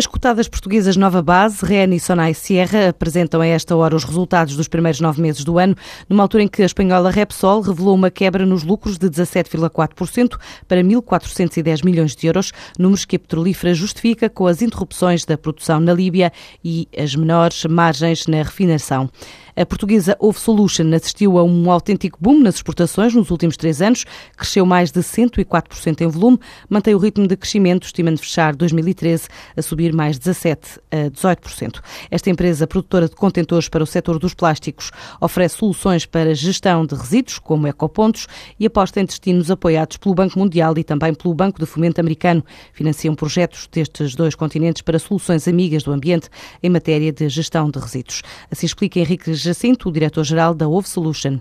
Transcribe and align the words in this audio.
As 0.00 0.06
cotadas 0.06 0.48
portuguesas 0.48 0.96
Nova 0.96 1.20
Base, 1.20 1.62
Ren 1.62 1.94
e 1.94 2.00
Sonai 2.00 2.32
Sierra 2.32 2.88
apresentam 2.88 3.42
a 3.42 3.46
esta 3.46 3.76
hora 3.76 3.94
os 3.94 4.02
resultados 4.02 4.56
dos 4.56 4.66
primeiros 4.66 4.98
nove 4.98 5.20
meses 5.20 5.44
do 5.44 5.58
ano, 5.58 5.76
numa 6.08 6.22
altura 6.22 6.42
em 6.42 6.48
que 6.48 6.62
a 6.62 6.64
espanhola 6.64 7.10
Repsol 7.10 7.60
revelou 7.60 7.96
uma 7.96 8.10
quebra 8.10 8.46
nos 8.46 8.62
lucros 8.62 8.96
de 8.96 9.10
17,4% 9.10 10.38
para 10.66 10.80
1.410 10.80 11.84
milhões 11.84 12.16
de 12.16 12.26
euros, 12.26 12.50
números 12.78 13.04
que 13.04 13.16
a 13.16 13.18
petrolífera 13.18 13.74
justifica 13.74 14.30
com 14.30 14.46
as 14.46 14.62
interrupções 14.62 15.26
da 15.26 15.36
produção 15.36 15.78
na 15.80 15.92
Líbia 15.92 16.32
e 16.64 16.88
as 16.96 17.14
menores 17.14 17.66
margens 17.66 18.26
na 18.26 18.38
refinação. 18.38 19.10
A 19.56 19.66
portuguesa 19.66 20.16
Ove 20.20 20.38
Solution 20.38 20.94
assistiu 20.94 21.38
a 21.38 21.44
um 21.44 21.70
autêntico 21.70 22.18
boom 22.20 22.40
nas 22.40 22.56
exportações 22.56 23.14
nos 23.14 23.30
últimos 23.30 23.56
três 23.56 23.82
anos, 23.82 24.04
cresceu 24.36 24.64
mais 24.64 24.90
de 24.90 25.00
104% 25.00 26.00
em 26.00 26.06
volume, 26.06 26.38
mantém 26.68 26.94
o 26.94 26.98
ritmo 26.98 27.26
de 27.26 27.36
crescimento, 27.36 27.84
estimando 27.84 28.18
fechar 28.18 28.54
2013 28.54 29.28
a 29.56 29.62
subir 29.62 29.92
mais 29.92 30.18
17% 30.18 30.78
a 30.90 31.10
18%. 31.10 31.80
Esta 32.10 32.30
empresa 32.30 32.66
produtora 32.66 33.08
de 33.08 33.16
contentores 33.16 33.68
para 33.68 33.82
o 33.82 33.86
setor 33.86 34.18
dos 34.18 34.34
plásticos 34.34 34.90
oferece 35.20 35.56
soluções 35.56 36.06
para 36.06 36.34
gestão 36.34 36.86
de 36.86 36.94
resíduos, 36.94 37.38
como 37.38 37.66
ecopontos, 37.66 38.26
e 38.58 38.66
aposta 38.66 39.00
em 39.00 39.04
destinos 39.04 39.50
apoiados 39.50 39.96
pelo 39.96 40.14
Banco 40.14 40.38
Mundial 40.38 40.76
e 40.78 40.84
também 40.84 41.12
pelo 41.14 41.34
Banco 41.34 41.58
de 41.58 41.66
Fomento 41.66 42.00
Americano. 42.00 42.44
Financiam 42.72 43.14
projetos 43.14 43.68
destes 43.70 44.14
dois 44.14 44.34
continentes 44.34 44.82
para 44.82 44.98
soluções 44.98 45.48
amigas 45.48 45.82
do 45.82 45.92
ambiente 45.92 46.28
em 46.62 46.70
matéria 46.70 47.12
de 47.12 47.28
gestão 47.28 47.70
de 47.70 47.78
resíduos. 47.78 48.22
Assim 48.50 48.66
explica 48.66 49.00
Henrique 49.00 49.32
Jacinto, 49.50 49.88
o 49.88 49.92
diretor-geral 49.92 50.54
da 50.54 50.68
Ove 50.68 50.86
Solution. 50.86 51.40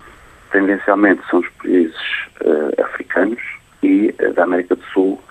Tendencialmente 0.52 1.22
são 1.30 1.40
os 1.40 1.50
países 1.62 1.96
uh, 2.42 2.82
africanos 2.84 3.40
e 3.84 4.14
uh, 4.20 4.34
da 4.34 4.46
América 4.46 4.76
do 4.76 4.84
Sul, 4.86 5.22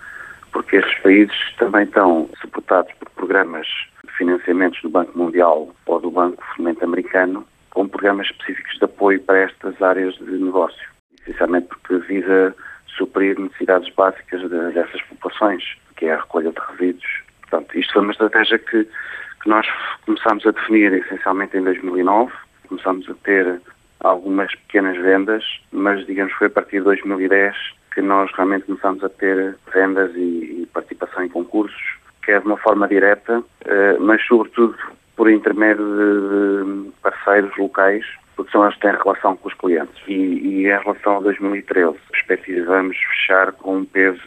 porque 0.52 0.76
estes 0.76 0.96
países 1.00 1.36
também 1.58 1.82
estão 1.82 2.30
suportados 2.40 2.92
por 2.94 3.10
programas 3.10 3.66
de 4.04 4.12
financiamentos 4.12 4.80
do 4.82 4.90
Banco 4.90 5.18
Mundial 5.18 5.74
ou 5.86 6.00
do 6.00 6.10
Banco 6.10 6.42
Fomento 6.54 6.84
Americano, 6.84 7.44
com 7.70 7.88
programas 7.88 8.28
específicos 8.28 8.78
de 8.78 8.84
apoio 8.84 9.20
para 9.22 9.38
estas 9.38 9.82
áreas 9.82 10.14
de 10.14 10.38
negócio, 10.38 10.88
essencialmente 11.22 11.66
porque 11.66 11.98
visa 12.06 12.54
suprir 12.96 13.38
necessidades 13.40 13.92
básicas 13.94 14.40
de, 14.40 14.72
dessas 14.72 15.02
populações, 15.02 15.64
que 15.96 16.06
é 16.06 16.14
a 16.14 16.20
recolha 16.20 16.52
de 16.52 16.60
resíduos. 16.70 17.22
Portanto, 17.42 17.76
isto 17.76 17.92
foi 17.92 18.02
uma 18.02 18.12
estratégia 18.12 18.58
que, 18.58 18.84
que 18.84 19.48
nós 19.48 19.66
começámos 20.06 20.46
a 20.46 20.52
definir 20.52 20.92
essencialmente 20.92 21.56
em 21.56 21.64
2009, 21.64 22.32
começámos 22.68 23.08
a 23.08 23.14
ter 23.14 23.60
algumas 24.00 24.54
pequenas 24.54 24.96
vendas, 24.96 25.44
mas 25.72 26.06
digamos 26.06 26.32
foi 26.34 26.46
a 26.46 26.50
partir 26.50 26.78
de 26.78 26.84
2010 26.84 27.56
que 27.94 28.02
nós 28.02 28.30
realmente 28.32 28.66
começámos 28.66 29.02
a 29.02 29.08
ter 29.08 29.56
vendas 29.74 30.14
e, 30.14 30.62
e 30.62 30.68
participação 30.72 31.24
em 31.24 31.28
concursos, 31.28 31.98
que 32.24 32.30
é 32.30 32.38
de 32.38 32.46
uma 32.46 32.56
forma 32.56 32.86
direta, 32.86 33.42
eh, 33.64 33.96
mas 33.98 34.24
sobretudo 34.24 34.76
por 35.18 35.28
intermédio 35.28 35.84
de, 35.84 36.90
parceiros 37.02 37.50
locais, 37.58 38.04
porque 38.36 38.52
são 38.52 38.62
eles 38.62 38.76
que 38.76 38.82
têm 38.82 38.92
relação 38.92 39.36
com 39.36 39.48
os 39.48 39.54
clientes. 39.54 40.00
E, 40.06 40.12
e 40.12 40.66
em 40.66 40.78
relação 40.78 41.16
a 41.16 41.20
2013, 41.20 41.96
perspectivamos 42.12 42.96
fechar 42.96 43.50
com 43.52 43.78
um 43.78 43.84
peso 43.84 44.20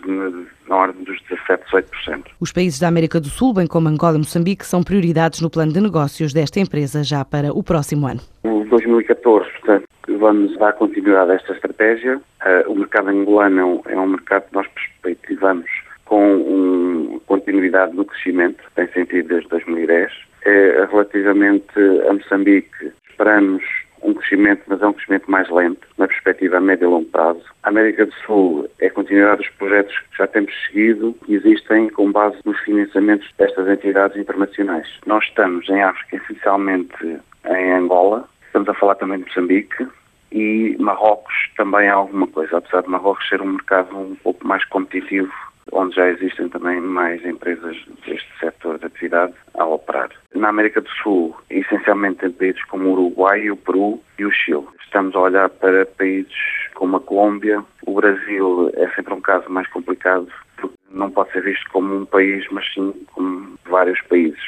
na 0.68 0.76
ordem 0.76 1.02
dos 1.06 1.18
17, 1.30 1.64
18%. 1.72 2.26
Os 2.42 2.52
países 2.52 2.78
da 2.78 2.90
América 2.90 3.22
do 3.22 3.30
Sul, 3.30 3.54
bem 3.54 3.66
como 3.66 3.88
Angola 3.88 4.16
e 4.16 4.18
Moçambique, 4.18 4.66
são 4.66 4.84
prioridades 4.84 5.40
no 5.40 5.50
plano 5.50 5.72
de 5.72 5.80
negócios 5.80 6.34
desta 6.34 6.60
empresa 6.60 7.04
já 7.04 7.24
para 7.24 7.54
o 7.54 7.64
próximo 7.64 8.06
ano. 8.06 8.20
O 8.44 8.66
2014, 8.66 9.50
portanto, 9.50 9.86
vamos 10.10 10.58
dar 10.58 10.74
continuidade 10.74 11.32
a 11.32 11.36
esta 11.36 11.54
estratégia. 11.54 12.18
Uh, 12.18 12.70
o 12.70 12.76
mercado 12.76 13.08
angolano 13.08 13.82
é 13.88 13.98
um 13.98 14.08
mercado 14.08 14.44
que 14.50 14.54
nós 14.54 14.68
perspectivamos 14.68 15.70
com 16.04 16.36
um, 16.36 17.22
continuidade 17.26 17.96
no 17.96 18.04
crescimento, 18.04 18.62
tem 18.76 18.86
sentido 18.90 19.30
desde 19.30 19.48
2010. 19.48 20.12
É, 20.44 20.88
relativamente 20.92 21.80
a 22.08 22.14
Moçambique, 22.14 22.92
esperamos 23.10 23.64
um 24.04 24.14
crescimento, 24.14 24.64
mas 24.68 24.82
é 24.82 24.88
um 24.88 24.94
crescimento 24.94 25.30
mais 25.30 25.50
lento, 25.50 25.88
na 25.98 26.08
perspectiva 26.08 26.58
a 26.58 26.62
médio 26.62 26.86
e 26.86 26.92
longo 26.92 27.10
prazo. 27.10 27.44
A 27.64 27.70
América 27.70 28.06
do 28.06 28.14
Sul 28.26 28.68
é 28.80 28.90
continuar 28.90 29.40
os 29.40 29.50
projetos 29.50 29.96
que 29.96 30.18
já 30.18 30.28
temos 30.28 30.52
seguido 30.66 31.16
e 31.28 31.36
existem 31.36 31.90
com 31.90 32.12
base 32.12 32.38
nos 32.44 32.60
financiamentos 32.62 33.30
destas 33.38 33.68
entidades 33.68 34.18
internacionais. 34.18 34.88
Nós 35.06 35.24
estamos 35.26 35.70
em 35.70 35.82
África, 35.82 36.18
essencialmente 36.26 37.20
em 37.46 37.72
Angola, 37.74 38.28
estamos 38.48 38.70
a 38.70 38.74
falar 38.74 38.96
também 38.96 39.20
de 39.20 39.26
Moçambique, 39.26 39.88
e 40.32 40.78
Marrocos 40.80 41.34
também 41.58 41.90
há 41.90 41.94
alguma 41.94 42.26
coisa, 42.26 42.58
apesar 42.58 42.82
de 42.84 42.90
Marrocos 42.90 43.28
ser 43.28 43.42
um 43.42 43.52
mercado 43.52 43.98
um 43.98 44.16
pouco 44.16 44.48
mais 44.48 44.64
competitivo 44.66 45.32
onde 45.72 45.96
já 45.96 46.08
existem 46.08 46.50
também 46.50 46.82
mais 46.82 47.24
empresas 47.26 47.78
deste 48.06 48.30
setor 48.40 48.80
de 48.80 48.86
atividade 48.86 49.34
a 49.54 49.66
operar. 49.66 50.10
Na 50.42 50.50
América 50.50 50.82
do 50.82 50.90
Sul, 50.90 51.36
essencialmente 51.52 52.26
em 52.26 52.32
países 52.32 52.64
como 52.64 52.90
o 52.90 52.94
Uruguai, 52.94 53.52
o 53.52 53.56
Peru 53.56 54.02
e 54.18 54.26
o 54.26 54.32
Chile. 54.32 54.66
Estamos 54.84 55.16
a 55.16 55.20
olhar 55.20 55.48
para 55.48 55.86
países 55.86 56.34
como 56.74 56.98
a 56.98 57.00
Colômbia. 57.00 57.64
O 57.86 57.94
Brasil 57.94 58.72
é 58.74 58.90
sempre 58.96 59.14
um 59.14 59.22
caso 59.22 59.48
mais 59.52 59.68
complicado, 59.68 60.28
porque 60.58 60.76
não 60.90 61.12
pode 61.12 61.32
ser 61.32 61.44
visto 61.44 61.70
como 61.70 61.96
um 61.96 62.06
país, 62.06 62.44
mas 62.50 62.66
sim 62.74 62.92
como 63.14 63.54
vários 63.66 64.02
países. 64.02 64.42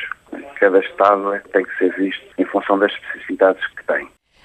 Cada 0.59 0.79
Estado 0.79 1.31
é 1.31 1.37
tem 1.53 1.63
que 1.63 1.77
ser 1.77 1.95
visto 1.95 2.25
em 2.39 2.45
função 2.45 2.79
das 2.79 2.91
especificidades. 2.91 3.63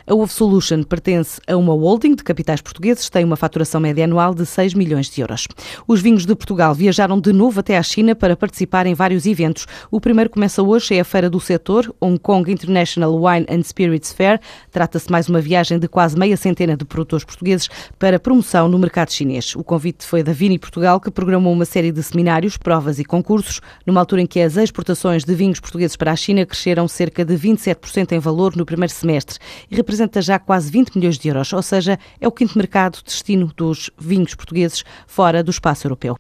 A 0.09 0.15
Ove 0.15 0.33
Solution 0.33 0.85
pertence 0.85 1.39
a 1.47 1.55
uma 1.55 1.75
holding 1.75 2.15
de 2.15 2.25
capitais 2.25 2.63
portugueses, 2.63 3.11
tem 3.11 3.27
uma 3.27 3.37
faturação 3.37 3.79
média 3.79 4.05
anual 4.05 4.35
de 4.35 4.47
6 4.47 4.73
milhões 4.73 5.11
de 5.11 5.21
euros. 5.21 5.47
Os 5.87 6.01
vinhos 6.01 6.25
de 6.25 6.35
Portugal 6.35 6.75
viajaram 6.75 7.21
de 7.21 7.31
novo 7.31 7.61
até 7.61 7.77
à 7.77 7.83
China 7.83 8.15
para 8.15 8.35
participar 8.35 8.87
em 8.87 8.95
vários 8.95 9.27
eventos. 9.27 9.67
O 9.91 10.01
primeiro 10.01 10.31
começa 10.31 10.63
hoje, 10.63 10.95
é 10.95 11.01
a 11.01 11.05
Feira 11.05 11.29
do 11.29 11.39
Setor, 11.39 11.95
Hong 12.01 12.19
Kong 12.19 12.51
International 12.51 13.15
Wine 13.23 13.45
and 13.51 13.63
Spirits 13.65 14.11
Fair. 14.11 14.41
Trata-se 14.71 15.13
mais 15.13 15.29
uma 15.29 15.43
viagem 15.43 15.79
de 15.79 15.87
quase 15.87 16.19
meia 16.19 16.39
centena 16.39 16.75
de 16.75 16.87
produtores 16.87 17.27
portugueses 17.27 17.69
para 17.99 18.19
promoção 18.19 18.67
no 18.67 18.79
mercado 18.79 19.13
chinês. 19.13 19.55
O 19.57 19.63
convite 19.63 20.07
foi 20.07 20.23
da 20.23 20.33
Vini 20.33 20.59
Portugal, 20.59 21.01
que 21.01 21.11
programou 21.11 21.53
uma 21.53 21.67
série 21.67 21.93
de 21.93 22.03
seminários, 22.03 22.57
provas 22.57 22.99
e 22.99 23.05
concursos, 23.05 23.61
numa 23.87 24.01
altura 24.01 24.23
em 24.23 24.27
que 24.27 24.41
as 24.41 24.57
exportações 24.57 25.23
de 25.23 25.35
vinhos 25.35 25.61
portugueses 25.61 25.97
para 25.97 26.13
a 26.13 26.17
China 26.17 26.47
cresceram 26.47 26.89
cerca 26.89 27.27
de 27.27 27.35
27% 27.35 28.13
em 28.13 28.19
valor 28.19 28.57
no 28.57 28.65
primeiro 28.65 28.95
semestre 28.95 29.39
e 29.71 29.77
representa 29.99 30.23
já 30.23 30.39
quase 30.39 30.71
20 30.71 30.97
milhões 30.97 31.19
de 31.19 31.29
euros, 31.29 31.53
ou 31.53 31.63
seja, 31.63 31.99
é 32.21 32.29
o 32.29 32.33
quinto 32.33 32.57
mercado 32.57 33.01
destino 33.05 33.53
dos 33.57 33.91
vinhos 33.99 34.35
portugueses 34.35 34.85
fora 35.07 35.43
do 35.43 35.51
espaço 35.51 35.87
europeu. 35.87 36.17